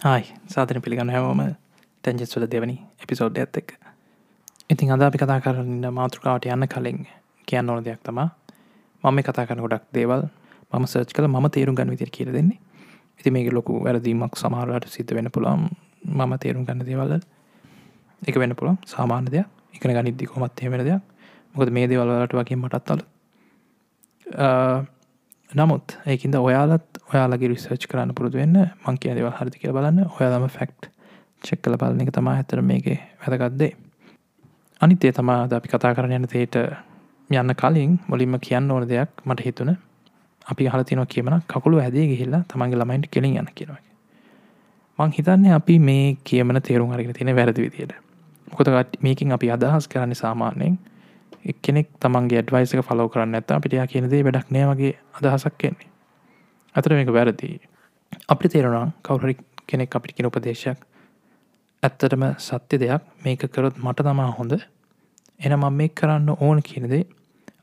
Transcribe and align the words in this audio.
හයි 0.00 0.24
සාධන 0.48 0.82
පිළිගන්න 0.82 1.10
හැවෝම 1.10 1.38
තැන්ජෙස්වල 2.04 2.44
දෙවනි 2.46 2.74
එපිසෝඩ් 3.02 3.38
ඇත් 3.38 3.56
එක් 3.56 3.72
ඉතින් 4.70 4.92
අද 4.92 5.02
අපි 5.02 5.18
කතා 5.18 5.38
කරන්න 5.40 5.86
මාතෘකාවට 5.90 6.46
යන්න 6.46 6.66
කලින් 6.68 6.98
කියන්න 7.48 7.70
ඕන 7.70 7.84
දෙයක් 7.84 8.02
තමා 8.04 8.28
මම 9.04 9.18
කතා 9.22 9.46
කරන 9.46 9.62
ගොඩක් 9.64 9.86
දේවල් 9.92 10.26
මම 10.72 10.86
සර්ච් 10.86 11.12
කල 11.12 11.28
ම 11.28 11.48
තේරුම් 11.48 11.74
ගන්න 11.74 11.90
විදිර 11.90 12.10
කියර 12.10 12.28
දෙන්නේ. 12.28 12.58
ඉති 13.20 13.30
මේක 13.30 13.48
ලොකු 13.50 13.80
වැරදීමක් 13.80 14.36
සමහරට 14.36 14.88
සිද්ධ 14.88 15.14
වෙන 15.14 15.30
පුළම් 15.30 15.64
මම 16.04 16.32
තේරුම් 16.38 16.64
ගන්න 16.64 16.84
දේවල්ල 16.84 17.14
එක 18.22 18.36
වෙන 18.36 18.54
පුළම් 18.54 18.76
සාමාන්‍ය 18.84 19.30
දෙයක්. 19.30 19.46
එකන 19.74 19.90
ගනිද්දි 19.92 20.26
කොමත් 20.26 20.60
හෙමෙන 20.60 20.82
දෙයක්. 20.82 21.02
මොකද 21.54 21.72
මේ 21.72 21.86
දේවල්ලට 21.86 22.32
වගේ 22.32 22.56
මටත්තල 22.56 23.00
නමුත් 25.50 25.98
ඒකින්ද 26.06 26.34
ඔයාලත් 26.34 26.98
ඔයාලගේ 27.12 27.48
රිසර්ච් 27.48 27.86
කරන්න 27.86 28.14
පුරුදු 28.14 28.38
වෙන්න 28.38 28.56
මං 28.58 28.98
කිය 28.98 29.14
දෙවල් 29.14 29.30
හරිති 29.30 29.58
කියල 29.58 29.72
බලන්න. 29.72 30.10
ඔයාලම 30.10 30.48
ෆෙක්ට් 30.48 30.90
චෙක් 31.42 31.62
කල 31.62 31.76
බලන 31.78 32.02
එක 32.02 32.10
තමා 32.12 32.36
ඇතර 32.36 32.62
මේගේ 32.62 32.98
වැදගත්දේ 33.22 33.72
අනිතේ 34.80 35.12
තමා 35.12 35.46
ද 35.46 35.56
අපි 35.56 35.68
කතා 35.68 35.94
කරන 35.94 36.12
යන 36.12 36.26
තේට 36.26 36.56
යන්න 37.30 37.54
කලින් 37.54 37.98
මුලින්ම 38.08 38.38
කියන්න 38.40 38.70
ඕන 38.70 38.88
දෙයක් 38.88 39.10
මට 39.24 39.46
හිතුන. 39.46 39.76
අපි 40.46 40.66
හලතිනව 40.66 41.06
කියමන 41.06 41.40
කකුළු 41.46 41.78
ඇදේ 41.78 42.06
ගිහිල්ලා 42.06 42.42
තමන්ගේ 42.50 42.78
ළමයින්ට 42.78 43.10
කෙලින් 43.10 43.38
යන්න 43.38 43.52
කියෙනව 43.54 43.78
මං 44.98 45.12
හිතන්නේ 45.12 45.54
අපි 45.54 45.78
මේ 45.78 46.16
කියමන 46.24 46.60
තේරුම් 46.62 46.90
අරගෙන 46.90 47.14
තියෙන 47.14 47.36
වැරදි 47.36 47.62
විදියට. 47.62 47.94
මොකද 48.48 48.68
මේකින් 49.00 49.32
අපි 49.32 49.50
අදහස් 49.50 49.88
කරන්න 49.88 50.14
සාමාන්‍යයෙන් 50.14 50.78
එක්කෙනෙක් 51.46 51.88
තමන්ගේ 52.00 52.38
ඇඩ්වයිසක 52.38 52.82
ෆලෝ 52.82 53.08
කරන්න 53.08 53.34
ඇත 53.34 53.50
අපිටයා 53.52 53.86
කියනදේ 53.86 54.22
වැඩක් 54.24 54.50
නෑ 54.50 54.66
වගේ 54.70 54.92
අදහසක් 55.16 55.58
කෙන්නේ 55.58 55.90
අතර 56.74 56.92
මේක 56.92 57.10
වැරදි. 57.10 57.48
අපි 58.28 58.48
තේරුණා 58.48 58.86
කවුහරි 59.02 59.34
කෙනෙක් 59.66 59.94
අපිට 59.94 60.14
කියෙන 60.14 60.28
උපදේශයක් 60.28 60.80
ඇත්තටම 61.82 62.24
සත්‍ය 62.38 62.78
දෙයක්. 62.78 63.02
මේක 63.24 63.42
කරොත් 63.48 63.76
මට 63.78 63.98
තමා 64.02 64.30
හොඳ. 64.32 64.52
එන 65.40 65.52
මම 65.52 65.72
මේ 65.72 65.88
කරන්න 65.90 66.28
ඕන 66.38 66.58
කියනදේ 66.62 67.04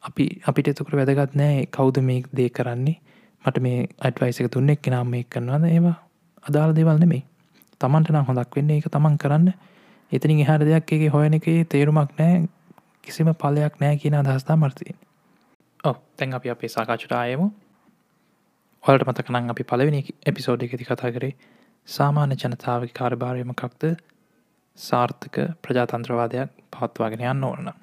අපි 0.04 0.26
අපිට 0.44 0.68
එතකට 0.70 0.94
වැදගත් 0.94 1.36
නෑ. 1.36 1.68
කවුද 1.68 1.98
මේ 2.02 2.24
දේ 2.32 2.50
කරන්නේ? 2.52 2.98
මට 3.46 3.58
මේ 3.60 3.88
අඩවයිසක 4.00 4.50
තුන්නෙක් 4.50 4.82
කෙනම් 4.82 5.08
මේ 5.08 5.24
කරනවද 5.26 5.66
ඒවා 5.68 5.96
අදාළ 6.44 6.74
දෙවල් 6.74 6.98
නෙමේ 6.98 7.24
තමන්ට 7.82 8.12
නම් 8.12 8.26
හොඳක් 8.26 8.56
වෙන්නේ 8.56 8.78
එක 8.78 8.90
තමන් 8.90 9.18
කරන්න. 9.18 9.54
එතනින් 10.12 10.40
එහට 10.40 10.64
දෙයක් 10.64 10.92
එක 10.92 11.04
හොයන 11.12 11.34
එක 11.34 11.48
තේරුමක් 11.68 12.12
නෑ. 12.20 12.48
කිසිම 13.04 13.30
පලයක් 13.36 13.82
නෑ 13.82 13.98
කියන 13.98 14.16
අදහස්ථා 14.16 14.58
මර්තියෙන් 14.58 14.98
ඔව. 15.84 15.96
තැන් 16.18 16.34
අපි 16.34 16.50
අපේ 16.50 16.70
සාකාචටායමු 16.70 17.48
ඔලට 18.84 19.06
මතකනං 19.08 19.50
අපි 19.50 19.64
පලවෙනි 19.66 20.02
එපිසෝඩ් 20.26 20.64
එකති 20.64 20.86
කතා 20.86 21.12
කරේ 21.12 21.34
සාමාන්‍ය 21.88 22.36
ජනතාව 22.38 22.88
කාරභාරයමකක්ද 22.92 23.84
සාර්ථක 24.78 25.38
ප්‍රජාතන්ත්‍රවාදයක් 25.62 26.50
පවත්වාගෙන 26.72 27.26
යන්න 27.26 27.44
ඕන 27.44 27.74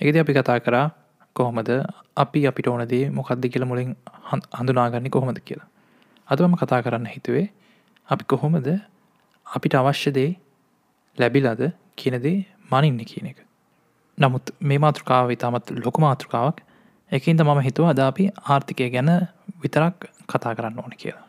එකති 0.00 0.18
අපි 0.18 0.34
කතා 0.34 0.58
කරා 0.60 0.86
කොහොමද 1.36 1.70
අපි 2.16 2.46
අපිට 2.46 2.66
ඕනදේ 2.66 3.04
මොකක්ද 3.10 3.44
කියල 3.48 3.64
මුලින් 3.64 3.90
හඳුනාගන්නේ 4.52 5.10
කොහොමද 5.10 5.38
කියලා. 5.40 5.68
අදවම 6.28 6.54
කතා 6.56 6.80
කරන්න 6.82 7.06
හිතුවේ 7.06 7.46
අපි 8.08 8.24
කොහොමද 8.26 8.68
අපිට 9.46 9.74
අවශ්‍ය 9.74 10.10
දේ 10.12 10.30
ලැබිලද 11.18 11.62
කියනදේ 11.96 12.36
මනින්න 12.70 13.04
කියන 13.04 13.26
එක. 13.26 13.38
නමුත් 14.20 14.52
මේ 14.60 14.78
මාතෘකාව 14.78 15.30
ඉතාමත් 15.30 15.70
ලොකු 15.84 16.00
මාතෘකාවක්. 16.00 16.58
එකින්ද 17.12 17.42
මම 17.42 17.60
හිතුව 17.60 17.88
අද 17.88 18.00
අපි 18.00 18.30
ආර්ථිකය 18.46 18.90
ගැන 18.90 19.10
විතරක් 19.62 20.10
කතා 20.26 20.54
කරන්න 20.54 20.78
ඕන 20.78 20.92
කියලා. 20.96 21.26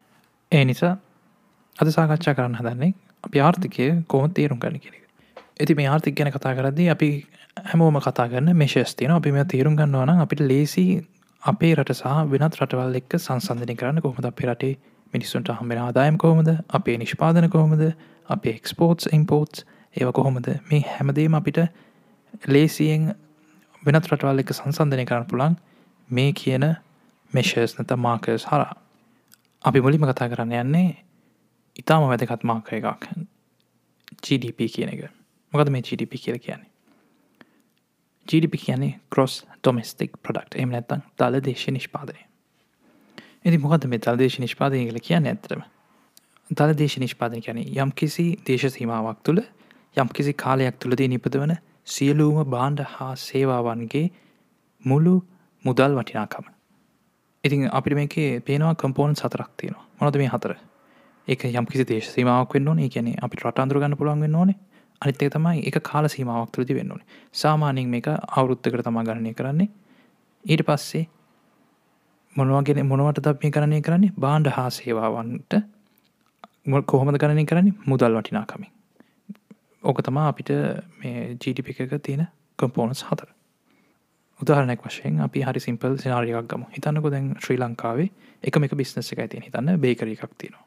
ඒ 0.52 0.64
නිසා 0.66 0.94
අද 1.78 1.88
සාකච්ඡා 1.90 2.36
කරන්න 2.36 2.60
හදන්නේ 2.60 2.94
අපි 3.24 3.40
ආර්ථිකය 3.40 3.88
කොම 4.08 4.30
තේරුම් 4.32 4.60
කරන 4.60 4.80
කෙනෙක. 4.80 5.04
ඇති 5.60 5.76
මේ 5.76 5.88
ආර්ථික 5.88 6.16
ගැන 6.16 6.32
කතා 6.32 6.54
කරදී 6.56 6.90
අපි 6.90 7.10
හැමෝම 7.66 8.00
කතා 8.00 8.28
කරන්න 8.30 8.56
මේශස්තින 8.56 9.12
අපි 9.12 9.32
මේ 9.32 9.46
තේරුම් 9.46 9.76
ගන්නවන 9.76 10.24
අපිට 10.26 10.42
ලේසි 10.44 10.86
අපේ 11.44 11.74
රට 11.76 11.94
සහ 11.94 12.32
වෙනත් 12.32 12.56
රටවල් 12.56 12.98
එක්ක 13.00 13.14
සංසන්ධනය 13.18 13.76
කරන්න 13.76 14.02
කොහොමද? 14.02 14.26
අපේ 14.26 14.48
රටේ 14.48 14.74
මිනිස්සුන්ට 15.14 15.50
හම්බෙන 15.52 15.80
ආදායම් 15.80 16.18
කොහොමද? 16.18 16.50
අපේ 16.70 16.98
නිෂ්පාදන 16.98 17.50
කොහොමද? 17.50 17.84
අපේ 18.30 18.54
එක්ස්පෝර්ට්ස් 18.54 19.10
ඉම්පෝර්ට්ස් 19.12 19.66
ඒව 19.96 20.12
කොහොමද? 20.14 20.48
මේ 20.70 20.84
හැමදේම 20.90 21.40
අපිට 21.40 21.60
ලේසියෙන් 22.48 23.14
වෙනත් 23.84 24.08
රටවල් 24.08 24.44
එක 24.44 24.54
සංසන්ධනය 24.54 25.06
කරන්න 25.06 25.28
පුළන් 25.28 25.58
මේ 26.10 26.34
කියන 26.34 26.66
මෙශස් 27.32 27.78
නැත 27.78 27.94
මාකස් 27.98 28.48
හර 28.50 28.66
අපි 29.64 29.82
මුලිම 29.82 30.04
කතා 30.04 30.30
කරන්න 30.30 30.58
යන්නේ 30.62 30.90
ඉතාම 31.76 32.08
වැදකත් 32.08 32.44
මාක 32.44 32.74
එකක්. 32.74 33.08
GDP 34.22 34.68
කියන 34.68 34.90
එක. 34.90 35.10
මොකද 35.54 35.70
මේ 35.70 35.82
GDP 35.82 36.18
කියල 36.18 36.40
කියන්නේ? 36.40 36.70
GDP 38.28 38.58
කියන්නේ 38.58 39.00
කොස් 39.10 39.46
ඩොමස්ටික් 39.62 40.18
ප්‍රඩක්් 40.20 40.58
එම 40.58 40.70
නැත්තං 40.70 41.02
දල 41.18 41.40
දේශ 41.42 41.68
නිෂ්පාදනය. 41.70 42.20
ඇති 43.46 43.58
මොකද 43.58 43.88
මේ 43.88 44.00
දල් 44.00 44.18
දේශ 44.18 44.40
නිෂ්පාදනය 44.40 44.86
කළ 44.90 45.02
කියන්න 45.02 45.28
ඇතරම 45.28 45.64
දල 46.52 46.74
දේශ 46.76 47.00
නිෂ්පාදන 47.00 47.42
කියන 47.42 47.62
යම් 47.64 47.92
කිසි 47.94 48.28
දේශ 48.46 48.68
සීමාවක් 48.70 49.24
තුළ 49.24 49.42
යම් 49.98 50.10
කිසි 50.10 50.34
කාලයක් 50.36 50.78
තුළදී 50.78 51.10
නිපදවන 51.10 51.56
සියලූම 51.88 52.40
බාණ්ඩ 52.46 52.82
හා 52.88 53.14
සේවාවන්ගේ 53.18 54.08
මුළු 54.84 55.14
මුදල් 55.66 55.96
වටිනාකම. 55.96 56.46
ඉතින් 57.44 57.70
අපිට 57.72 57.96
මේකේ 57.96 58.40
පේනවා 58.42 58.76
කම්පෝන් 58.76 59.16
සතරක් 59.16 59.52
තියෙනවා. 59.58 59.86
මොනද 60.00 60.18
මේ 60.18 60.30
හතර? 60.30 60.54
ඒක 61.28 61.46
යම් 61.46 61.66
කිසි 61.66 61.86
දේශ 61.86 62.10
සීමාවක් 62.10 62.54
වෙන්න 62.54 62.68
ඕනේ. 62.68 62.90
කියන්නේ 62.90 63.16
අපි 63.22 63.38
රටන්දුරගන්න 63.38 63.98
පුළුවන් 63.98 64.22
වෙන්න 64.22 64.36
ඕනේ. 64.36 64.58
අනිත් 65.02 65.22
එක 65.22 65.34
තමයි 65.34 65.64
එක 65.68 65.78
කාල 65.84 66.08
සීමාවක් 66.08 66.52
තුළදි 66.52 66.76
වෙන්න 66.76 66.92
ඕනේ. 66.92 67.08
සාමාන්‍යයෙන් 67.34 67.90
මේක 67.90 68.08
අවුරුත්තකට 68.08 68.84
තමා 68.84 69.04
ගණනය 69.04 69.34
කරන්නේ. 69.34 69.70
ඊට 70.46 70.64
පස්සේ 70.68 71.06
මොනවගෙන 72.36 72.86
මොනවට 72.88 73.22
දත්මය 73.22 73.52
කරණය 73.52 73.82
කරන්නේ? 73.82 74.14
බාණ්ඩ 74.20 74.54
හා 74.58 74.70
සේවාවන්ට 74.72 75.54
කොහොමද 76.86 77.18
කරණය 77.18 77.46
කරන්නේ? 77.46 77.74
මුදල් 77.86 78.18
වටිනාකමින්. 78.18 78.72
ඕක 79.84 80.02
තමා 80.02 80.28
අපිට 80.28 80.50
මේ 81.00 81.20
ජීටිපි 81.36 81.76
එක 81.80 81.94
තියෙන 82.00 82.28
කම්පෝනස් 82.60 83.04
හතර. 83.04 83.30
උදාහරනෙක් 84.40 84.82
වශයෙන් 84.82 85.20
අපි 85.20 85.42
හරි 85.42 85.60
සිම්පල් 85.60 85.98
සිනාරියක් 85.98 86.48
ගම. 86.48 86.64
හිතන්නක 86.70 87.08
දැන් 87.10 87.36
ශ්‍රී 87.38 87.60
ලංකාවේ 87.60 88.10
එකම 88.44 88.64
එක 88.64 88.76
බිස්නස 88.76 89.12
එක 89.14 89.20
තියෙන. 89.26 89.44
හිතන්න 89.44 89.80
බේකර 89.80 90.08
එකක් 90.08 90.34
තියෙනවා. 90.36 90.66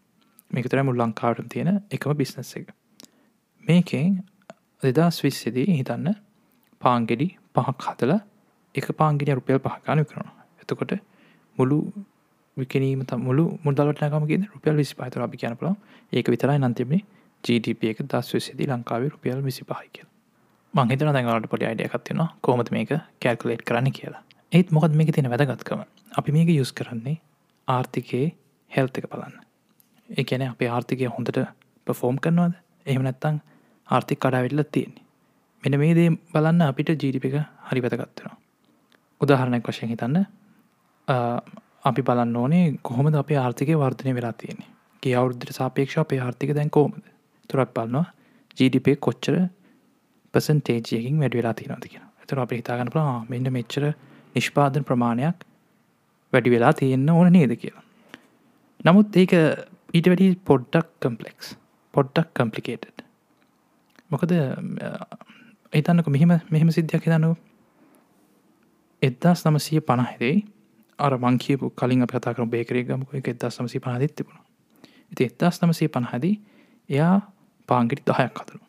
මේකතර 0.51 0.83
මුල් 0.83 0.97
ලංකාවට 0.97 1.49
තියෙන 1.49 1.83
එකම 1.91 2.15
බිස්නස් 2.15 2.57
එක. 2.57 2.69
මේකෙන් 3.65 4.23
දෙදස් 4.83 5.23
විස්සදී 5.23 5.67
හිතන්න 5.73 6.15
පාංගෙඩි 6.81 7.29
පහක් 7.55 7.81
හතල 7.85 8.13
එක 8.75 8.87
පාංගිනි 8.93 9.33
රුපියල් 9.33 9.61
පහකානු 9.61 10.05
කරනවා 10.05 10.45
එතකොට 10.61 10.93
මුළු 11.59 11.79
විකනීම 12.57 13.03
මුළු 13.19 13.45
මුදලටනකමගේ 13.65 14.41
රුපියල් 14.47 14.77
විසි 14.77 14.95
පහතර 14.95 15.23
අපි 15.23 15.37
කියනපල 15.37 15.69
ඒක 16.13 16.27
විතරයි 16.27 16.59
නන්තිබේ 16.61 17.01
GDP 17.45 17.93
එක 17.93 18.03
දස් 18.05 18.35
විසිදි 18.35 18.67
ලංකාවේ 18.67 19.11
රුපියල් 19.11 19.41
විසි 19.43 19.65
පහයි 19.65 19.89
කියල 19.93 20.09
මංහිතන 20.75 21.09
දැඟලට 21.09 21.49
පොඩි 21.51 21.67
අයිඩියකත්තින 21.67 22.23
කොමත 22.41 22.71
මේක 22.71 22.93
කැල්කුලේට් 23.21 23.63
කරන්න 23.63 23.93
කියලා. 23.93 24.23
ඒත් 24.53 24.71
මොකද 24.71 24.93
මේක 24.93 25.13
තියෙන 25.13 25.31
වැදගත්කම? 25.31 25.83
අපි 26.13 26.33
මේක 26.33 26.49
යුස් 26.51 26.73
කරන්නේ 26.73 27.17
ආර්ථිකයේ 27.69 28.35
හෙල්ත 28.71 28.99
එක 28.99 29.07
බලන්න. 29.07 29.37
එකන 30.09 30.43
අපේ 30.45 30.69
ආර්ථිකය 30.69 31.07
හොඳට 31.09 31.39
පෆෝම් 31.87 32.19
කරනවාද? 32.19 32.55
එහෙම 32.87 33.03
නැත්තං 33.03 33.41
ආර්ථික 33.89 34.19
කඩාවෙල්ල 34.19 34.65
තියෙන්නේ. 34.67 35.05
මෙන 35.63 35.79
මේ 35.79 35.95
දේ 35.95 36.11
බලන්න 36.33 36.63
අපිට 36.63 36.95
ජීඩිප 36.97 37.25
එක 37.25 37.37
හරි 37.69 37.81
වැදගත්වෙනවා 37.81 38.37
උදාහරණයක් 39.21 39.67
වශයෙන් 39.67 39.91
හිතන්න. 39.91 40.17
අපි 41.85 42.03
බලන්න 42.03 42.37
ඕනේ 42.37 42.67
කොහොමද 42.83 43.15
අපේ 43.15 43.39
ආර්ථිකය 43.39 43.77
වර්ධනය 43.77 44.15
වෙලා 44.15 44.33
තියෙන්නේ? 44.35 44.71
කිය 45.03 45.15
අවුද්ධට 45.15 45.53
සාපේක්ෂ 45.55 45.99
අපේ 45.99 46.21
ආර්ථික 46.21 46.55
දැන් 46.55 46.71
කෝමද 46.71 47.14
තුරක් 47.51 47.71
බලන්නවා 47.71 48.07
ජීඩිපේ 48.59 48.97
කොච්චර 48.99 49.37
පසන්ටේජයකින් 50.35 51.19
වැඩ 51.19 51.35
වෙලා 51.35 51.55
තියෙනද 51.55 51.87
කියෙන 51.87 52.07
එතුර 52.23 52.41
අප 52.41 52.53
හිතාගන්න 52.53 52.91
පලා 52.91 53.17
මෙන්න 53.29 53.53
මෙච්චර 53.53 53.85
නිෂ්පාදන 54.35 54.85
ප්‍රමාණයක් 54.85 55.47
වැඩි 56.33 56.51
වෙලා 56.51 56.73
තියෙන්න්න 56.75 57.11
ඕන 57.11 57.33
නේද? 57.33 57.53
කියලා. 57.57 57.85
නමුත් 58.85 59.17
ඒක 59.17 59.33
ඊට 59.95 60.07
වැඩි 60.07 60.29
පොඩ්ඩක් 60.45 60.89
කම්පලෙක්ස් 61.01 61.57
පොඩ්ඩක් 61.95 62.31
කම්පලිකේටඩ් 62.35 63.05
මොකද 64.11 64.33
එතන්නක 65.73 66.09
මෙහෙම 66.09 66.35
මෙහෙම 66.49 66.71
සිද්ධයක් 66.71 67.07
හිතනුව 67.07 67.37
එදදාස් 69.03 69.45
නමසය 69.45 69.81
පණහිදේ 69.83 70.37
අර 70.99 71.19
මංකීපු 71.19 71.71
කලින් 71.73 72.03
අප 72.03 72.13
කතා 72.13 72.35
කරන 72.35 72.51
බේකරේ 72.51 72.85
ගමක. 72.85 73.15
එක 73.15 73.29
එදදා 73.29 73.51
සමසි 73.51 73.81
පහදිත් 73.81 74.15
තිබුණ. 74.15 74.41
ඉති 75.13 75.25
එදදාස් 75.25 75.61
නමසය 75.61 75.89
පණහදී 75.89 76.37
එයා 76.89 77.17
පාංගිටි 77.69 78.05
දහයක් 78.05 78.41
හතරු 78.41 78.61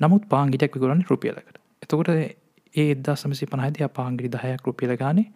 නමුත් 0.00 0.28
පාංගිටක් 0.28 0.74
විකරන්න 0.74 1.04
රුපියලකට. 1.10 1.56
එතකොට 1.82 2.08
ඒ 2.10 2.86
එදදා 2.86 3.16
සමසි 3.16 3.46
පනහද 3.46 3.88
පාංගිරි 3.90 4.28
දහයක් 4.30 4.66
රුපියල 4.66 4.96
ගානේ 4.96 5.28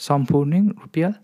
සම්පූර්ණයෙන් 0.00 0.66
රුපියල් 0.76 1.14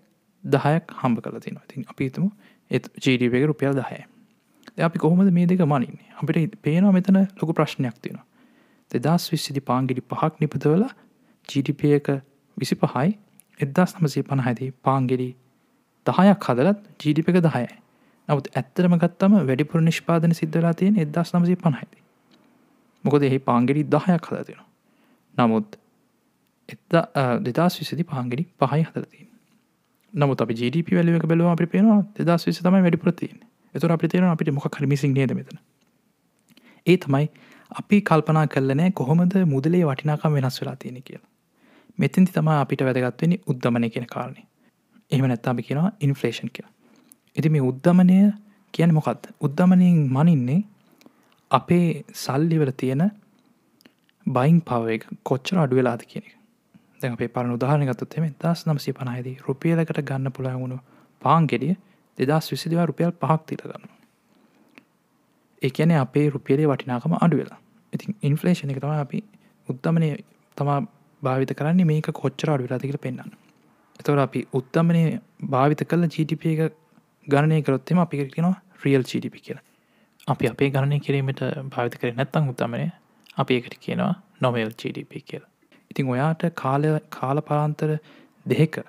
දහයක් 0.45 0.95
හම්බ 0.95 1.21
කල 1.21 1.39
තින 1.41 1.61
තින් 1.69 1.85
අපිතුම 1.89 2.31
ජීඩිපක 2.71 3.47
රුපියල් 3.47 3.75
දහය 3.75 4.01
අපි 4.81 4.99
කොහොමද 4.99 5.31
මේ 5.31 5.47
දෙක 5.47 5.61
මනින්නේ? 5.63 6.09
අපිට 6.17 6.57
පේනවා 6.63 6.93
මෙතන 6.93 7.19
ලොකු 7.41 7.53
ප්‍රශ්නයක් 7.53 7.97
තියෙනවා. 7.99 8.27
දෙදස් 8.91 9.31
විස්සිදි 9.33 9.61
පාංගිඩි 9.63 10.03
පහක් 10.03 10.33
නිපදවල 10.41 10.85
ජීඩිප 11.49 11.85
එක 11.91 12.09
විසි 12.57 12.75
පහයි 12.77 13.19
එදදාස් 13.61 13.95
නමසේ 13.97 14.23
පණහඇති 14.23 14.73
පාංගෙඩි 14.83 15.29
දහයක් 16.07 16.49
හදලත් 16.49 16.79
ජීඩිප 16.99 17.29
එක 17.29 17.41
දහයයි. 17.43 17.69
නමුත් 18.31 18.51
ඇත්තරම 18.55 18.97
ගත්තම 18.97 19.37
වැඩිපුර 19.43 19.83
නිෂ්පාදන 19.83 20.35
සිද්ධලා 20.35 20.75
තියෙන 20.75 20.99
එදදාස් 20.99 21.35
නමසේ 21.35 21.57
පණහයිති 21.57 22.03
මොකද 23.05 23.23
එහි 23.23 23.39
පාංගෙඩි 23.41 23.87
දහයක් 23.89 24.31
හද 24.31 24.43
තියෙන 24.45 24.65
නමුත් 25.35 25.79
එත්දා 26.69 27.29
දෙදස් 27.41 27.79
විසිදි 27.81 28.07
පාංගෙඩි 28.07 28.49
පහයි 28.61 28.83
හදලතින් 28.83 29.29
නමුත් 30.13 30.41
අප 30.41 30.51
ජීඩිප 30.55 30.91
වැලුවක 30.93 31.27
බැලවා 31.27 31.53
අපි 31.53 31.67
පේනවා 31.69 32.01
දෙදස් 32.21 32.47
විසි 32.47 32.63
තමයි 32.63 32.83
වැඩිපුරතින් 32.83 33.39
එතුර 33.75 33.91
අපි 33.91 34.09
තේරෙන 34.09 34.31
අපිට 34.31 34.51
මොක 34.51 34.69
කරමිසින් 34.69 35.15
නේද 35.15 35.33
මෙතන. 35.33 35.59
ඒ 36.87 36.97
තමයි 36.97 37.27
අපි 37.73 38.01
කල්පනා 38.03 38.47
කල්ලනෑ 38.47 38.91
කොහොමද 38.93 39.35
මුදලේ 39.47 39.85
වටිනාකම් 39.85 40.33
වෙනස් 40.33 40.61
වෙලා 40.61 40.77
තියෙන 40.77 41.03
කියලා. 41.03 41.29
මෙතින්ති 41.99 42.33
තම 42.33 42.49
අපිට 42.55 42.83
වැදගත්වෙනි 42.83 43.41
උද්ධමනය 43.47 43.91
කියෙන 43.91 44.07
කාරණය 44.07 44.43
එහම 45.11 45.27
නැත්තාම 45.27 45.59
කියෙනවා 45.59 45.93
ඉන්ෆලේෂන් 46.01 46.51
කියලා. 46.51 46.73
ඉති 47.37 47.49
මේ 47.49 47.63
උද්ධමනය 47.63 48.19
කියන 48.75 48.93
මොකක්ද 48.95 49.31
උද්ධමනයෙන් 49.41 49.99
මනින්නේ 50.09 50.61
අපේ 51.51 52.05
සල්ලිවල 52.15 52.73
තියෙන 52.73 53.03
බයින් 54.27 54.61
පව 54.63 54.97
එක 54.97 55.05
කොච්චර 55.25 55.59
අඩු 55.59 55.77
වෙලාද 55.77 56.03
කියන 56.03 56.25
එක. 56.25 56.35
දැ 57.01 57.11
අපේ 57.11 57.29
පරණ 57.29 57.57
උදාහරනගත්තුත් 57.57 58.17
එම 58.19 58.27
දස් 58.37 58.67
නම්සි 58.67 58.93
පණහිදී 58.93 59.37
රුපියලකට 59.47 60.03
ගන්න 60.03 60.33
පුළයවුණු 60.33 60.79
පාන්ගෙඩිය 61.23 61.75
දෙදස් 62.19 62.53
විසිදිවා 62.53 62.87
රුපියල් 62.87 63.13
පහක් 63.15 63.41
තිර 63.47 63.63
ගන්න 63.65 63.89
එකන 65.63 65.93
අපේ 65.97 66.27
රුපියලේ 66.29 66.67
වටිනාකම 66.67 67.15
අඩු 67.19 67.37
වෙලා. 67.37 67.61
ඉතින් 67.93 68.11
ඉන්ෆලේෂණ 68.23 68.73
එක 68.73 68.81
තම 68.81 68.95
අපි 68.97 69.23
උත්තමනය 69.69 70.11
තමා 70.57 70.81
භාවිත 71.23 71.53
කරන්නේ 71.53 71.87
මේක 71.87 72.11
කොච්චර 72.15 72.51
අඩු 72.51 72.67
වෙලාතිකට 72.67 73.01
පෙන්න්න 73.01 73.33
එතවට 74.01 74.21
අපි 74.21 74.41
උත්තමනය 74.53 75.03
භාවිත 75.51 75.83
කල 75.85 76.07
ජීටිප 76.09 76.47
එක 76.47 76.79
ගණනය 77.27 77.63
කරොත්තෙම 77.63 77.99
අපි 77.99 78.25
කරනවා 78.25 78.55
රියල් 78.85 79.05
ජීඩිපි 79.05 79.41
කියලා. 79.41 79.65
අපි 80.29 80.49
අපේ 80.49 80.71
ගණනය 80.71 81.01
කිරීමට 81.01 81.43
භාවිත 81.69 81.95
කර 81.97 82.13
නැත්තං 82.13 82.49
උත්තමනය 82.49 82.87
අපි 83.37 83.57
එකට 83.57 83.77
කියනවා 83.79 84.15
නොමල් 84.41 84.73
ජීඩිප 84.75 85.13
කියලා. 85.23 85.51
ඉතින් 85.91 86.07
ඔයාට 86.07 86.43
කාලය 86.55 86.89
කාල 87.11 87.43
පරාන්තර 87.43 87.99
දෙක 88.47 88.81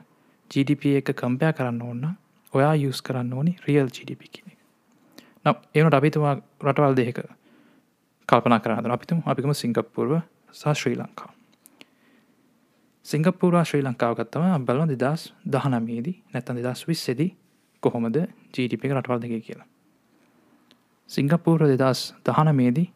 ජීඩිප 0.51 0.85
එක 0.93 1.13
කම්පයා 1.15 1.53
කරන්න 1.53 1.81
ඕන්න 1.81 2.07
ඔයා 2.53 2.73
යස් 2.77 3.01
කරන්න 3.01 3.33
ඕනි 3.33 3.57
රියල් 3.67 3.89
ජිඩිපි 3.89 4.27
කියෙන 4.29 4.57
නම් 5.43 5.55
ඒනට 5.75 5.93
අපිතුමා 5.93 6.35
රටවල් 6.61 6.95
දෙක 6.95 7.21
කල්පනා 8.29 8.59
කරන්න 8.59 8.91
අපිතුම 8.91 9.21
අපිකම 9.25 9.53
සිංගප්පුර්ව 9.55 10.17
සහ 10.53 10.73
ශ්‍රී 10.73 10.97
ලංකා 10.97 11.31
සිංගපපුරා 13.05 13.63
ශ්‍රී 13.63 13.83
ලංකාව 13.83 14.15
ගත්තම 14.15 14.65
බලන 14.65 14.91
දෙදස් 14.93 15.21
දහනමේදී 15.47 16.17
නැත්තන් 16.33 16.59
දෙදස් 16.59 16.87
විස්සෙදී 16.87 17.31
කොහොමද 17.83 18.17
ජීටිපි 18.53 18.87
රටවල් 18.89 19.21
දෙක 19.21 19.33
කියලා? 19.41 19.67
සිංගපූර 21.09 21.67
දෙදස් 21.71 22.13
දහනමේදී 22.25 22.87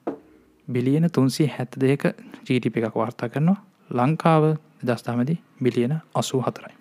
බිලියන 0.68 1.10
තුන්සිය 1.12 1.50
හැත්ත 1.50 1.80
දෙක 1.80 2.04
ජීටිපි 2.46 2.80
එකක් 2.82 2.96
වාර්තා 2.96 3.30
කරනවා. 3.30 3.60
ලංකාව 3.92 4.44
දස්ථාමදි 4.84 5.40
බිලියන 5.60 5.94
අසූ 6.16 6.42
හතරයි 6.42 6.76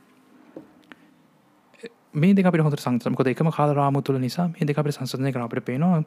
මේ 2.15 2.35
දෙක 2.35 2.47
හොට 2.47 2.79
සංසමකොද 2.79 3.27
එකම 3.27 3.51
කාල 3.51 3.75
රාම 3.75 4.03
තුළ 4.03 4.19
නිසා 4.19 4.49
මේ 4.49 4.65
දෙක 4.65 4.79
අපට 4.79 4.93
සංසධනය 4.93 5.33
කන 5.33 5.43
අපට 5.43 5.65
පේනවා 5.65 6.03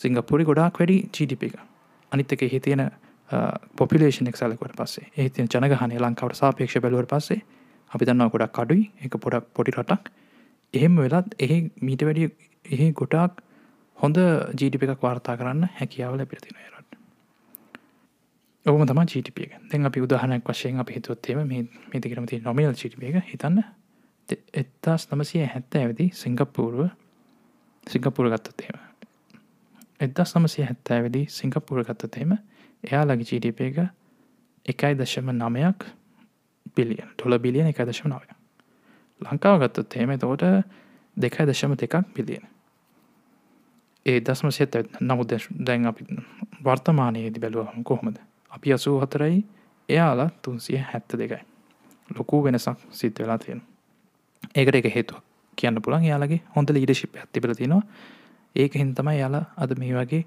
සිංගපුරි 0.00 0.44
ගොඩාක් 0.44 0.78
වැඩි 0.78 0.96
චීඩිප 1.08 1.42
එක 1.42 1.54
අනිත් 2.12 2.32
එක 2.32 2.42
එහි 2.42 2.60
තියෙන 2.60 2.90
පොපිලේෂන් 3.76 4.26
එක්සලකොට 4.26 4.74
පස්සේ 4.74 5.06
ඒතින 5.16 5.48
ජනගහන 5.48 5.96
ලංකාවට 5.98 6.36
සාපේක්ෂ 6.36 6.78
බැලුවට 6.78 7.10
පස්සේ 7.10 7.40
අපි 7.90 8.04
දන්නවා 8.04 8.28
ගොඩක් 8.28 8.52
කඩුයි 8.52 8.90
එක 9.00 9.16
පොඩක් 9.16 9.46
පොඩි 9.54 9.72
රටක්. 9.72 10.10
එහෙම 10.74 10.96
වෙලත් 10.98 11.34
එහි 11.38 11.58
මීට 11.80 12.02
වැඩිය 12.02 12.28
එහි 12.64 12.92
ගොටාක් 12.92 13.42
හොඳ 13.98 14.16
ජීඩිප 14.54 14.82
එකක් 14.84 15.02
වාර්තා 15.02 15.36
කරන්න 15.36 15.68
හැකියාවල 15.74 16.24
පිරතින 16.26 16.56
රට. 16.68 16.98
ඔහම 18.66 18.86
තම 18.86 19.02
ජීටිපිය 19.06 19.50
දැන් 19.66 19.86
අපි 19.86 20.00
උදාහනක් 20.00 20.48
වශයෙන් 20.48 20.78
අපි 20.78 20.94
හිතුවත්තේම 20.94 21.44
මේ 21.44 21.66
මේතිකරමති 21.88 22.40
නොමිල් 22.40 22.74
චිටිප 22.74 23.02
එක 23.04 23.22
හිතන්න. 23.26 23.62
එත්තාස් 24.54 25.08
නමසය 25.08 25.46
හැත්ත 25.46 25.74
ඇවිදි 25.76 26.10
සිංගප්පූරුව. 26.14 26.90
සිංගපුර 27.86 28.28
ගත්තතේම 28.28 28.76
එදස් 30.00 30.34
නමසය 30.34 30.62
හැත්ත 30.62 30.90
ඇවිදි 30.90 31.26
සිංගපුර 31.30 31.82
ගත්තතේම 31.84 32.36
එයා 32.84 33.04
ලගි 33.04 33.26
ජීඩිප 33.26 33.60
එක 33.60 33.80
එකයි 34.66 34.94
දශම 34.96 35.32
නමයක් 35.32 35.86
බිලියන් 36.76 37.10
ටොල 37.14 37.38
බිලියන 37.38 37.68
එක 37.68 37.82
දශම 37.82 38.08
නවය 38.10 38.39
ලංකාව 39.20 39.60
ගත්තත් 39.60 39.96
එහෙම 39.96 40.18
තෝට 40.18 40.42
දෙකයි 41.16 41.46
දශම 41.46 41.74
දෙකක් 41.74 41.94
බිලියන 42.14 42.44
ඒ 44.06 44.20
දස්ම 44.20 44.50
සෙත 44.50 44.74
නමුත් 45.00 45.32
දැන් 45.60 45.86
අපි 45.86 46.04
වර්තමානයේදි 46.64 47.40
බැලුවහම 47.40 47.82
කොහොමද? 47.84 48.16
අපි 48.50 48.72
අසූ 48.72 49.00
හතරයි 49.00 49.44
එයාලා 49.88 50.30
තුන්සිය 50.42 50.78
හැත්ත 50.84 51.12
දෙකයි. 51.14 51.42
ලොකු 52.08 52.44
වෙනසක් 52.44 52.78
සිද්ධ 52.90 53.22
වෙලා 53.22 53.38
තියෙන 53.38 53.62
ඒකට 54.54 54.74
එක 54.74 54.88
හේතුවක් 54.90 55.22
කියන්න 55.58 55.82
පුළන් 55.82 56.04
යාලගේ 56.04 56.40
හොඳ 56.56 56.68
ලීඩශිප් 56.70 57.16
ඇතිබල 57.16 57.54
තියෙනවා. 57.54 57.82
ඒක 58.56 58.74
හින්තම 58.74 59.08
යාලා 59.12 59.44
අද 59.56 59.72
මේ 59.78 59.94
වගේ 59.94 60.24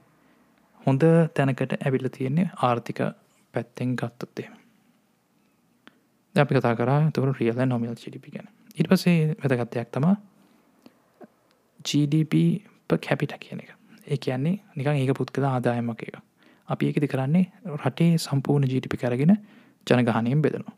හොඳ 0.81 1.04
තැනකට 1.34 1.74
ඇවිල්ල 1.78 2.10
තියෙන්නේ 2.10 2.51
ආර්ථික 2.62 3.00
පැත්තෙන් 3.54 3.95
ගත්තොත්තේ 3.95 4.50
අපි 6.36 6.56
කතා 6.56 6.75
කර 6.75 6.92
තුර 7.13 7.34
රියල 7.34 7.66
නොමිල් 7.66 7.95
චිඩිපි 7.95 8.31
ගැන. 8.31 8.48
ඉට 8.78 8.90
පසේ 8.90 9.36
වැදගත්තයක් 9.40 9.90
තමා 9.92 10.16
GDP 11.86 12.34
කැපිට 12.90 13.34
කියන 13.40 13.60
එක. 13.60 13.72
ඒ 14.08 14.18
කියන්නේ 14.18 14.60
නිකන් 14.75 14.96
ඒක 14.96 15.18
පුත් 15.18 15.31
කළ 15.31 15.48
ආදායමක 15.48 16.04
එක 16.04 16.18
අපි 16.68 16.88
ඒකෙති 16.88 17.08
කරන්නේ 17.08 17.46
රටේ 17.78 18.18
සම්පූර්ණ 18.18 18.70
ජීටිපි 18.70 18.98
කරගෙන 18.98 19.36
ජනගහනයෙන් 19.88 20.42
බෙදනවා. 20.42 20.75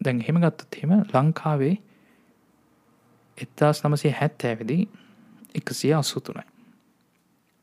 දැන් 0.00 0.20
හෙම 0.20 0.36
ගත්තත් 0.38 0.82
හෙම 0.82 0.92
ලංකාවේ 1.04 1.76
එත්තාස් 3.38 3.84
නමසේ 3.84 4.12
හැත් 4.12 4.44
ඇවිදි 4.44 4.78
එකසිය 5.54 5.92
අස්සුතුනයි 5.94 6.46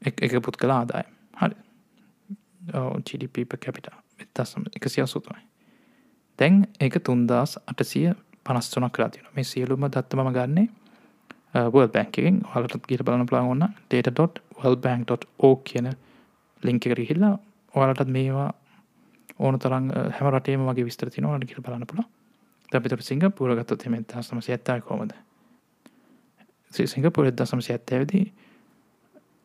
එක 0.01 0.41
පුත් 0.41 0.58
කළ 0.58 0.72
ආදාය 0.72 1.05
හරි 1.34 1.55
චිඩිපීප 3.03 3.58
කැපිට 3.58 3.89
එත්තස්සම 4.20 4.67
එකසිය 4.72 5.03
අසුතුනයි 5.03 5.43
තැන් 6.39 6.65
ඒක 6.79 6.98
තුන්දස් 7.00 7.58
අටසිය 7.65 8.13
පනස්තුනක් 8.48 8.92
කලා 8.92 9.10
තින 9.10 9.30
මේ 9.34 9.44
සියලුම 9.46 9.88
දත්තමම 9.88 10.32
ගන්නේ 10.32 10.68
වල් 11.68 11.89
බැංකින් 11.89 12.42
හලටත් 12.46 12.88
ගිට 12.88 13.04
බලන 13.04 13.25
පලා 13.25 13.44
ඔන්න 13.46 13.68
ඩට.වල් 13.89 14.77
බැංක්.ඕ 14.77 15.56
කියන 15.63 15.92
ලිංක 16.63 16.84
කර 16.84 17.04
හිල්ලා 17.04 17.36
ඔයාලටත් 17.74 18.10
මේවා 18.10 18.50
ඕන 19.39 19.60
තරන් 19.60 19.89
හැම 20.12 20.30
රටේම 20.30 20.66
වගේ 20.66 20.86
විස්තර 20.86 21.10
තිනවාට 21.10 21.46
කියල 21.46 21.62
බලන්න 21.62 21.88
පුළ 21.88 22.04
අපිතර 22.72 23.01
සිංහ 23.04 23.25
පුරගත්ත 23.32 23.88
මෙ 23.88 24.04
සම 24.22 24.39
ඇත්තා 24.39 24.82
කොමද 24.82 25.13
සිංහපුර 26.72 27.32
දසමසි 27.32 27.74
ඇත්තඇවිදි 27.74 28.22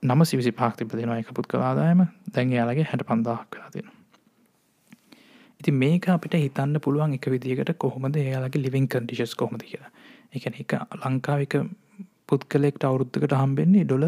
නම 0.02 0.24
සිවිසි 0.24 0.52
පාක්ති 0.52 0.84
පතිනවා 0.84 1.18
එක 1.18 1.34
පුත් 1.34 1.46
කලාදායම 1.46 2.06
දැන් 2.34 2.52
යාලගේ 2.52 2.84
හැට 2.84 3.06
පන්දාක් 3.06 3.50
කලා 3.50 3.70
තියෙන 3.70 3.90
ඉති 5.62 5.70
මේක 5.72 6.08
අපිට 6.08 6.34
හිතන්න 6.36 6.80
පුළුවන් 6.80 7.14
එක 7.14 7.26
විදිකට 7.28 7.70
කොහොමද 7.78 8.16
එයාලගේ 8.16 8.62
ලිවිං 8.62 8.88
කන්ඩිශස් 8.88 9.34
කොහොමද 9.34 9.62
කියලා. 9.62 9.90
එක 10.34 10.46
එක 10.48 10.72
ලංකාවික 10.98 11.54
පුද්ගලෙක්ට 12.26 12.84
අවුරුද්ධකට 12.84 13.34
හම්බෙන්නේ 13.34 13.84
ඩොල 13.84 14.06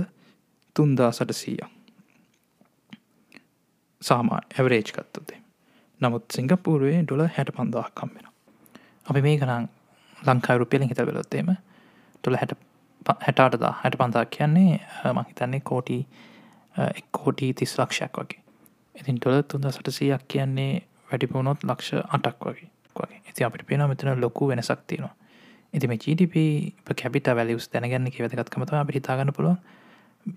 තුන්දා 0.77 1.11
සට 1.13 1.35
සීය 1.35 1.63
සාමා 4.03 4.41
ඇවරේජ් 4.51 4.89
කත්තතේ 4.89 5.39
නමුත් 6.01 6.25
සිංගපූරුවේ 6.31 7.03
ඩොල 7.03 7.23
හැට 7.29 7.53
පන්දාක් 7.53 7.93
කම්බෙන 7.95 8.27
අපි 9.07 9.23
මේ 9.23 9.37
කනම් 9.37 9.69
ලංකායි 10.19 10.59
රුපියලින් 10.59 10.89
හිත 10.89 11.03
වෙලොත්තේම 11.03 11.53
ටොල 12.15 12.37
හැට 12.37 12.57
හැටාටදා 13.19 13.73
හැට 13.83 13.99
පන්තා 13.99 14.25
කියන්නේ 14.29 14.81
මහිතන්නේ 15.13 15.61
කෝටි 15.63 15.99
එක් 16.91 17.07
කෝටී 17.13 17.53
තිස් 17.55 17.79
ලක්ෂයක් 17.79 18.19
වගේ. 18.19 18.43
ඉතින් 18.95 19.19
ටොල 19.19 19.43
තුන්ද 19.45 19.71
සටසීයක් 19.71 20.27
කියන්නේ 20.29 20.73
වැඩිපුුණොත් 21.15 21.65
ලක්ෂ 21.65 22.01
අටක් 22.11 22.49
වගේ. 22.49 22.71
වගේ. 22.97 23.21
ඇති 23.27 23.45
අපිට 23.45 23.67
පේන 23.67 23.87
මෙතන 23.87 24.21
ලොකු 24.21 24.49
වෙනසක් 24.49 24.85
තියෙනවා. 24.87 25.15
ඉති 25.75 25.89
මේ 25.89 25.99
ජීඩිප 25.99 26.35
කැපිට 26.95 27.29
වැලිස් 27.33 27.69
දැනගන්න 27.71 28.11
වැදගත්කමතම 28.17 28.77
අපි 28.77 28.93
හිතාගන්න 28.95 29.33
පුළුව 29.33 29.57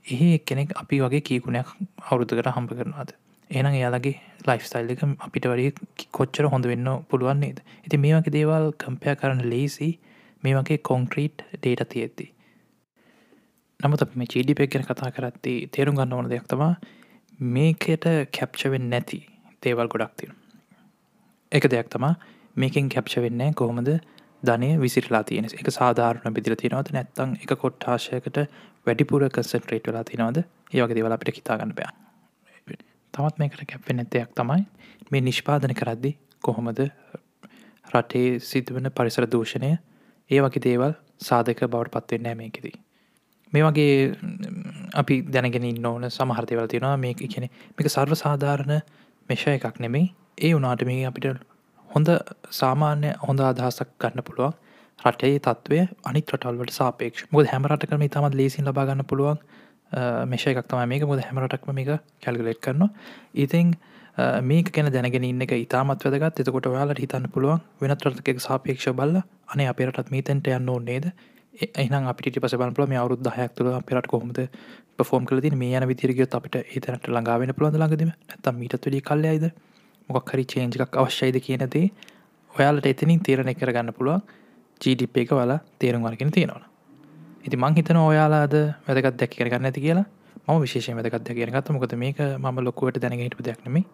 එහ 0.07 0.39
කෙනෙක් 0.41 0.73
අපි 0.75 0.99
වගේ 0.99 1.21
කීකුණයක් 1.21 1.67
අවුරුද්ධකට 2.01 2.49
හම්ප 2.49 2.71
කරනවාද? 2.71 3.11
ඒනම් 3.49 3.73
එයාලගේ 3.73 4.15
ලයිෆ්ස්ටයිල් 4.47 4.89
එක 4.93 5.03
අපිට 5.19 5.45
වඩ 5.45 6.07
කොච්චර 6.11 6.49
හොඳ 6.53 6.65
වෙන්න 6.65 6.89
පුළුවන්න්නේද 7.09 7.61
ඉති 7.85 7.97
මේ 7.97 8.15
වගේ 8.15 8.35
දේවල් 8.37 8.65
කම්පය 8.77 9.15
කරන 9.15 9.43
ලේසි 9.45 9.91
මේ 10.43 10.57
වගේ 10.57 10.81
කොන්ක්‍රීට් 10.81 11.45
ඩේට 11.53 11.87
තියෙද්දී. 11.89 12.29
නමුත් 13.79 14.03
අප 14.03 14.15
මේ 14.15 14.31
චීඩිපෙක් 14.33 14.73
ගැන 14.73 14.85
කතා 14.85 15.11
කරත්ති 15.11 15.55
තේරුම් 15.69 15.95
ගන්න 15.95 16.17
ඕන 16.17 16.29
දෙයක් 16.29 16.49
තමා 16.49 16.73
මේකට 17.39 18.05
කැප්චවෙන් 18.31 18.89
නැති 18.89 19.21
තේවල් 19.61 19.87
ගොඩක් 19.87 20.13
තියෙන 20.15 20.35
එක 21.51 21.67
දෙයක් 21.67 21.89
තමා 21.89 22.15
මේකින් 22.55 22.89
කැප්ච 22.89 23.15
වෙන්නේ 23.17 23.53
කොහොමද? 23.53 23.89
ධනය 24.43 24.69
විසිරලා 24.77 25.23
තියෙන 25.23 25.45
එක. 25.45 25.69
සාධාරණ 25.71 26.33
බිදිල 26.33 26.55
තිනවද 26.55 26.91
නැත්තං 26.91 27.37
එක 27.37 27.53
කොට්ටාශයකට 27.55 28.37
වැඩිපුර 28.85 29.25
කසන්ට්‍රේට් 29.29 29.87
වෙලා 29.87 30.03
තිනවද 30.03 30.43
ඒවගේ 30.73 30.95
දෙවල 30.95 31.11
අපිට 31.11 31.35
හිතාගන්න 31.35 31.73
බෑ. 31.73 31.91
තමත් 33.13 33.39
මේකට 33.39 33.65
කැප්ෙන් 33.65 33.99
ඇත්තයක් 33.99 34.35
තමයි 34.35 34.65
මේ 35.11 35.21
නිෂ්පාදන 35.21 35.73
කරද්දි 35.73 36.11
කොහොමද 36.43 36.83
රටේ 37.87 38.39
සිදුවන 38.41 38.91
පරිසර 38.91 39.25
දූෂණය? 39.27 39.71
ඒ 40.29 40.41
වගේ 40.41 40.63
දේවල් 40.63 40.93
සාධක 41.19 41.63
බවට 41.65 41.95
පත්වෙන්නේ 41.95 42.35
මේකෙදී. 42.35 42.75
මේ 43.53 43.63
වගේ 43.63 43.93
අපි 44.93 45.21
දැනගෙන 45.25 45.85
ඕන 45.85 46.11
සමහර්තයවල 46.11 46.67
තියෙනවා. 46.67 46.97
මේ 46.97 47.13
කියන 47.15 47.49
මේක 47.75 47.89
සර්ව 47.89 48.13
සාධාරණ 48.15 48.81
මෙෂය 49.29 49.51
එකක් 49.51 49.79
නෙමෙයි. 49.79 50.13
ඒ 50.37 50.53
වනාට 50.53 50.83
මේ 50.85 51.05
අපිට 51.09 51.27
හොඳ 51.89 52.09
සාමාන්‍ය 52.51 53.11
හොඳ 53.27 53.39
අදහසක් 53.41 53.89
ගන්න 53.99 54.23
පුළුවන්. 54.23 54.53
රටේ 54.99 55.39
තත්වය 55.39 55.79
අනි 56.05 56.21
රටල්වට 56.23 56.73
සාපේක්ෂ. 56.73 57.27
මුද 57.31 57.45
හැමරට 57.51 57.85
කරම 57.89 58.03
තමත් 58.07 58.39
ලේසින් 58.39 58.65
ලබාගන්න 58.65 59.05
පුළුවන් 59.05 59.37
මෙෂය 60.31 60.49
එකක් 60.53 60.67
තම 60.67 60.83
මේක. 60.87 61.03
මුද 61.03 61.21
හැමරටක්ම 61.21 61.73
මේක 61.73 61.93
කැල්ගලෙට් 62.23 62.61
කරනවා. 62.61 62.89
ඉතිං 63.35 63.75
මේක 64.43 64.71
ගැන 64.71 64.91
දැනගෙන 64.91 65.23
ඉන්න 65.23 65.41
එක 65.41 65.55
ඉතාමත් 65.55 66.05
වැදගත්. 66.05 66.39
එතකොට 66.39 66.67
ඔයාලට 66.67 67.03
හිතන්න 67.03 67.31
පුළුවන් 67.33 67.63
වෙනත් 67.81 68.05
රටක 68.05 68.39
සාපේක්ෂ 68.41 68.93
බල්ල 68.93 69.21
අනේ 69.53 69.67
අපේරටත් 69.67 70.09
මීතැන්ට 70.09 70.47
යන්න 70.49 70.69
ඕන්නේද 70.69 71.11
එහන 71.53 72.07
අපිට 72.07 72.39
පස 72.39 72.55
බලපල 72.55 72.87
මේ 72.87 72.99
අවුත් 72.99 73.21
දහයක් 73.21 73.53
තුළ 73.55 73.69
පෙරට 73.83 74.07
කොහොමද 74.07 74.39
පෆෝම් 74.99 75.25
කල 75.25 75.41
ති 75.41 75.51
මේ 75.55 75.77
යන 75.77 75.87
විදිරගයොත් 75.91 76.37
අපිට 76.37 76.55
ඒතනට 76.61 77.07
ළඟාවෙන 77.07 77.53
පුළොඳ 77.57 77.77
ළඟදීම? 77.77 78.11
නැතම් 78.29 78.55
මීට 78.61 78.77
තුළි 78.81 79.01
කල්ලයිද 79.01 79.51
මොක් 80.09 80.31
හරි 80.33 80.45
චේන්ජිකක් 80.45 80.97
අවශ්‍යයිද 81.03 81.37
කියනදේ 81.47 81.91
ඔයාලට 82.53 82.89
එතනින් 82.93 83.21
තේරණය 83.21 83.53
කරගන්න 83.53 83.93
පුළුවන්. 83.93 84.21
ජීඩිප් 84.81 85.17
එක 85.17 85.31
වලා 85.33 85.59
තේරුම් 85.79 86.03
වරගෙන 86.05 86.31
තියෙනවා 86.31 86.67
ඉති 87.45 87.57
මං 87.57 87.75
හිතන 87.77 87.97
ඔයාලාද 87.97 88.53
වැදගත් 88.87 89.17
දැක් 89.19 89.31
කරගන්න 89.37 89.67
ඇති 89.69 89.81
කියලා. 89.81 90.05
ම 90.47 90.59
විශේෂ 90.63 90.89
වැදගත් 90.97 91.29
කියන 91.37 91.51
ගත 91.55 91.75
මොකද 91.75 91.93
මේක 91.95 92.19
ම 92.37 92.59
ලොකුවට 92.67 92.99
දැනගහිට 93.03 93.37
දෙයක්නෙමේ 93.47 93.85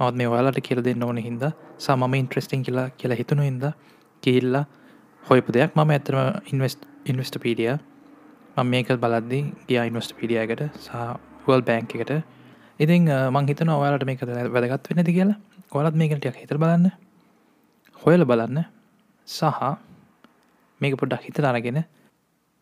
මවත් 0.00 0.14
මේ 0.20 0.28
ඔයාලට 0.28 0.60
කියල 0.66 0.80
දෙන්න 0.84 1.02
ඕන 1.02 1.18
හිද 1.18 1.44
සමම 1.78 2.14
ඉන්ට්‍රස්ටිං 2.20 2.62
කියලා 2.66 2.86
කියලා 3.00 3.18
හිතුණු 3.20 3.46
හිද 3.48 3.64
කියල්ලා 4.22 4.64
හොයපු 5.22 5.52
දෙයක්. 5.52 5.70
මම 5.76 5.90
ඇතරම 5.90 6.20
ඉන්වස්ට 6.52 6.84
ඉන්වස්ට 7.10 7.40
පීඩිය 7.44 7.78
මං 8.58 8.70
මේක 8.72 8.88
බලද්දි 9.02 9.38
ගිය 9.68 9.78
ඉන්වස්ට 9.88 10.14
පීඩියකට 10.18 10.62
සහවල් 10.84 11.62
බෑංක 11.68 11.92
එකට. 11.96 12.12
ඉතින් 12.80 13.04
මං 13.34 13.48
හිතන 13.50 13.70
ඔයාලට 13.74 14.06
මේක 14.08 14.24
වැදගත් 14.54 14.88
වෙනති 14.90 15.12
කියලා. 15.18 15.38
කොලත් 15.70 15.94
මේකටයක් 15.94 16.40
හිතර 16.42 16.58
බලන්න. 16.58 16.90
හොයල 17.96 18.24
බලන්න. 18.24 18.64
සහ 19.28 19.60
මේක 20.80 20.96
පොඩ්ඩක් 21.00 21.26
හිත 21.26 21.38
අරගෙන 21.42 21.78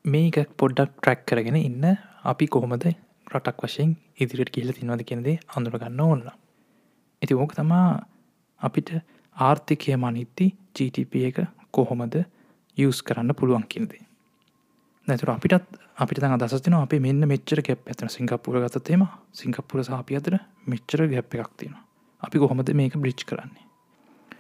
මේක 0.05 0.37
පොඩ්ඩක් 0.61 0.93
ට්‍රැක් 0.95 1.21
කරගෙන 1.27 1.57
ඉන්න 1.59 1.85
අපි 2.25 2.47
කොහොමද 2.47 2.85
රටක් 3.33 3.65
වශයෙන් 3.65 3.97
ඉදිරිට 4.17 4.53
කියල 4.55 4.73
තිනවද 4.73 5.05
කෙනෙදේ 5.11 5.37
අඳුරගන්න 5.57 6.01
ඕන්න 6.01 6.27
ඇති 6.29 7.39
ඕක 7.43 7.55
තමා 7.59 7.87
අපිට 8.61 8.93
ආර්ථිකය 9.37 9.97
මනිත්ති 9.97 10.47
GTP 10.75 11.25
එක 11.31 11.41
කොහොමද 11.71 12.19
යස් 12.79 13.01
කරන්න 13.03 13.39
පුළුවන් 13.41 13.67
කිනදේ 13.75 14.06
නැතුර 15.09 15.31
අපිටත් 15.31 15.67
අපිට 15.97 16.23
අදසතින 16.25 16.75
අපේ 16.75 17.01
මෙන්න 17.01 17.23
මෙච්චර 17.25 17.63
ගැප් 17.63 17.87
ඇතන 17.87 18.09
සිංකපුර 18.09 18.59
ගතතේම 18.61 19.07
සිංකපුර 19.33 19.85
සාපි 19.85 20.17
අතර 20.17 20.39
මෙච්චර 20.67 21.07
ගැප් 21.07 21.35
එකක් 21.37 21.53
තියෙන 21.57 21.77
අපි 22.23 22.39
කොහොමද 22.39 22.71
මේක 22.73 22.95
බ්‍රිච් 22.95 23.25
කරන්නේ? 23.25 23.65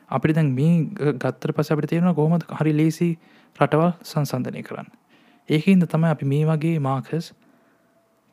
අපිට 0.09 0.35
දැන් 0.35 0.51
මේ 0.53 0.75
ගත්තර 1.15 1.53
පස 1.53 1.71
අපට 1.71 1.89
තියෙන 1.89 2.15
කොහොමද 2.15 2.43
හරි 2.51 2.73
ලේසි 2.73 3.09
රටවල් 3.59 3.93
සංසන්ධනය 4.03 4.63
කරන්න. 4.63 4.89
ඒකන්ද 5.49 5.87
තමයි 5.87 6.11
අපි 6.11 6.25
මේ 6.27 6.45
වගේ 6.45 6.79
මාකස් 6.81 7.33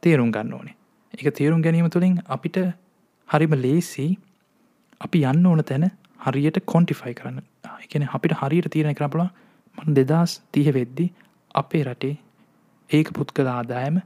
තේරුම් 0.03 0.31
ගන්න 0.31 0.53
ඕනේ. 0.53 0.75
එක 1.13 1.27
තේරුම් 1.31 1.61
ගැනීම 1.61 1.89
තුළින් 1.89 2.17
අපිට 2.27 2.57
හරිම 3.29 3.53
ලේසි 3.57 4.07
අපි 5.01 5.25
යන්න 5.25 5.45
ඕන 5.45 5.63
තැන 5.63 5.91
හරියට 6.19 6.59
කොන්ටිෆයි 6.65 7.13
කරන්න. 7.13 7.41
එකන 7.83 8.09
අපිට 8.09 8.33
හරියට 8.35 8.71
තියෙන 8.71 8.95
කරපුලා 8.95 9.29
මන් 9.77 9.95
දෙදස් 9.95 10.41
තිය 10.51 10.69
වෙද්දි 10.71 11.11
අපේ 11.55 11.83
රටේ 11.83 12.15
ඒක 12.93 13.11
පුද්ගල 13.17 13.49
ආදායම 13.49 13.99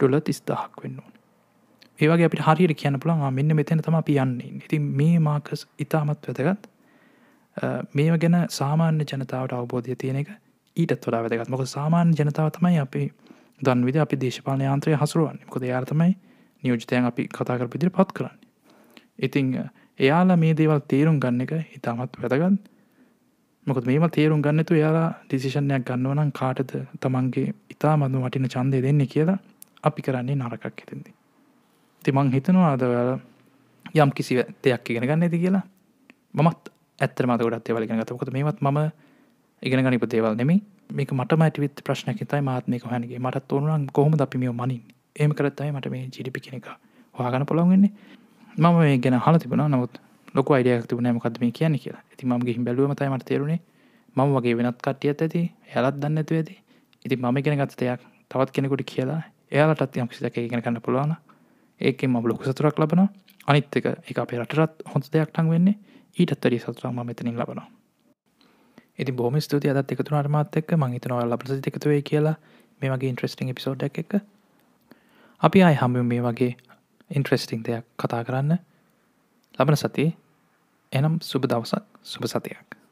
ඩොල 0.00 0.20
තිස්දාහක් 0.20 0.82
වෙන්න 0.82 1.00
ඕන. 1.00 1.12
ඒවගේ 1.98 2.28
අපිට 2.28 2.44
හරියට 2.46 2.76
කියන්න 2.80 3.00
පුළන් 3.00 3.24
මෙන්න 3.34 3.56
මෙතැන 3.56 3.82
තම 3.82 3.98
අපි 4.00 4.16
යන්නේ. 4.18 4.50
ඉති 4.66 4.78
මේ 4.78 5.18
මාකස් 5.18 5.66
ඉතාමත් 5.78 6.28
වැදගත්. 6.28 6.68
මේව 7.94 8.18
ගැන 8.18 8.36
සාමාන්‍ය 8.50 9.04
ජනතාවට 9.04 9.56
අවබෝධය 9.58 9.96
තියෙන 9.96 10.20
එක 10.22 10.30
ඊටත් 10.76 11.06
වඩා 11.06 11.22
වැදගත්. 11.24 11.48
මොක 11.48 11.66
සාමාන්‍ය 11.66 12.14
ජනතාව 12.18 12.50
තමයි 12.58 12.78
අපි 12.80 13.02
දන්විද 13.62 13.96
අපි 14.04 14.20
දේශපාලන 14.24 14.66
යාන්ත්‍රය 14.66 14.96
හසුරුවන් 15.02 15.38
කොද 15.48 15.62
යාර්තමයි 15.62 16.16
නියෝජිතයන් 16.62 17.06
අපි 17.10 17.28
කතාකර 17.28 17.68
පිදිරි 17.68 17.90
පත් 17.90 18.12
කරන්න. 18.12 18.38
ඉතිං 19.18 19.70
එයාලා 19.98 20.36
මේ 20.36 20.54
දේවල් 20.60 20.80
තේරුම් 20.92 21.20
ගන්න 21.20 21.44
එක 21.46 21.52
ඉතාමත් 21.78 22.20
වැදගත්. 22.22 22.62
මොකද 23.66 23.86
මේම 23.86 24.04
තේරුම් 24.10 24.40
ගන්නතු 24.42 24.74
යාලා 24.76 25.08
ඩිසිෂණයක් 25.24 25.84
ගන්නවනම් 25.88 26.30
කාටද 26.32 26.72
තමන්ගේ 27.00 27.54
ඉතා 27.70 27.94
මඳු 27.96 28.24
වටින 28.24 28.48
චන්දය 28.48 28.82
දෙන්නේ 28.82 29.06
කියලා 29.06 29.38
අපි 29.84 30.02
කරන්නේ 30.02 30.36
නරකක් 30.36 30.80
හිතෙන්දි. 30.80 31.10
තිමං 32.02 32.32
හිතනවාද 32.32 32.82
යම් 33.94 34.10
කිසි 34.10 34.36
දෙයක් 34.64 34.90
ඉගෙන 34.90 35.08
ගන්න 35.08 35.24
ඇති 35.24 35.38
කියලා 35.38 35.64
මත් 36.36 36.72
ඇත්තර 36.98 37.26
මත 37.26 37.40
ගොඩත් 37.40 37.68
ඒවලිගෙන 37.68 38.00
ගතකොත 38.00 38.32
මේවත් 38.32 38.60
ම 38.62 38.78
ඉගෙන 39.62 39.84
ගනිප 39.84 40.04
දේවල් 40.06 40.36
නෙමේ 40.36 40.60
මේක 40.90 41.12
මට 41.12 41.32
මටවිත් 41.34 41.84
ප්‍රශ්නක 41.84 42.20
තයි 42.24 42.42
මාත්මක 42.42 42.84
හැනගේ 42.86 43.18
මටත් 43.18 43.52
ඕනුවන් 43.52 43.86
කොහොම 43.92 44.20
අපි 44.20 44.38
මේ 44.38 44.52
මනින් 44.52 44.82
ඒම 45.16 45.32
කරත්තයි 45.32 45.72
මට 45.72 45.90
මේ 45.90 46.04
ජිඩිපි 46.08 46.40
කෙනෙක 46.40 46.68
හවාගන 47.14 47.46
පොළොන්වෙන්නේ 47.46 47.92
මම 48.56 48.76
මේ 48.76 48.98
ගැන 48.98 49.16
හල 49.16 49.38
තිබුණා. 49.38 49.68
නමුත් 49.68 49.94
ලොක 50.34 50.50
අයිඩයක් 50.50 50.86
තිබුණ 50.88 51.14
මොකද 51.14 51.38
මේ 51.40 51.52
කියන 51.52 51.78
කියලා. 51.78 52.02
ඇති 52.10 52.26
ම 52.26 52.38
ගහි 52.46 52.58
බැලුවමතයි 52.66 53.10
මට 53.10 53.28
තේරුණේ 53.28 53.60
මම 54.16 54.34
වගේ 54.36 54.56
වෙනත් 54.58 54.80
කටියත් 54.82 55.22
ඇති 55.22 55.42
යාලත් 55.74 56.00
දන්න 56.00 56.18
ඇතු 56.18 56.34
ඇති. 56.34 56.54
ඉති 57.04 57.16
මම 57.16 57.42
ගෙන 57.44 57.58
ගත 57.60 57.78
දෙයක් 57.80 58.00
තවත් 58.30 58.50
කෙනෙකුට 58.54 58.82
කියලා 58.92 59.20
එයාලටත් 59.52 59.96
යම් 59.96 60.08
කිසිදක 60.08 60.38
ඉගෙන 60.38 60.62
කන්න 60.62 60.80
පුළුවන 60.80 61.14
ඒකෙන් 61.80 62.10
ම 62.10 62.16
ලොකු 62.24 62.42
සතුරක් 62.44 62.78
ලබන 62.78 63.08
අනිත් 63.46 63.76
එක 63.76 63.86
එක 64.10 64.18
අපේ 64.18 64.40
රටරත් 64.40 64.82
හොඳ 64.92 65.04
දෙයක් 65.12 65.30
ටං 65.30 65.50
වෙන්නේ. 65.50 65.78
ඊටත් 66.18 66.42
වැඩි 66.42 66.58
සතුරක් 66.58 66.92
ම 66.92 67.06
මෙතනින් 67.06 67.36
ලබනවා. 67.36 67.68
ඉති 68.98 69.12
බොම 69.12 69.38
ස්තුති 69.40 69.70
අදත් 69.70 69.92
එකතු 69.92 70.14
අර්මාත් 70.14 70.56
එක් 70.56 70.70
මංහිතනව 70.72 71.22
ලබස 71.22 71.62
එකතුවේ 71.70 72.02
කියලා 72.02 72.36
මේ 72.80 72.90
වගේ 72.90 73.10
ඉන්ට්‍රස්ටිං 73.12 73.54
පිසෝඩ් 73.54 73.82
එක 73.82 74.18
අපි 75.42 75.62
අයි 75.62 75.78
හම්බ 75.80 76.04
මේ 76.10 76.22
වගේ 76.26 76.52
ඉන්ට්‍රස්ටිං 77.10 77.62
දෙයක් 77.62 77.84
කතා 77.98 78.22
කරන්න. 78.24 78.58
ලබන 79.58 79.76
සතියේ 79.76 80.23
එනම් 80.94 81.18
සුබ 81.20 81.46
දවසක් 81.46 81.82
සුබ 82.04 82.26
සතියක්. 82.26 82.83